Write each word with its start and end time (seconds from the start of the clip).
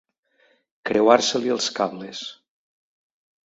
Creuar-se-li 0.91 1.55
els 1.59 1.69
cables. 1.77 2.25